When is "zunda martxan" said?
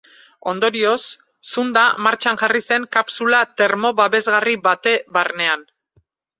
1.55-2.41